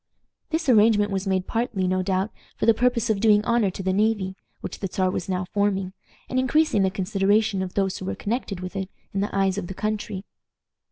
This 0.49 0.67
arrangement 0.67 1.11
was 1.11 1.27
made 1.27 1.45
partly, 1.45 1.87
no 1.87 2.01
doubt, 2.01 2.31
for 2.57 2.65
the 2.65 2.73
purpose 2.73 3.11
of 3.11 3.19
doing 3.19 3.45
honor 3.45 3.69
to 3.69 3.83
the 3.83 3.93
navy, 3.93 4.35
which 4.61 4.79
the 4.79 4.87
Czar 4.91 5.11
was 5.11 5.29
now 5.29 5.45
forming, 5.53 5.93
and 6.27 6.39
increasing 6.39 6.81
the 6.81 6.89
consideration 6.89 7.61
of 7.61 7.75
those 7.75 7.99
who 7.99 8.05
were 8.05 8.15
connected 8.15 8.61
with 8.61 8.75
it 8.75 8.89
in 9.13 9.19
the 9.21 9.29
eyes 9.35 9.59
of 9.59 9.67
the 9.67 9.75
country. 9.75 10.25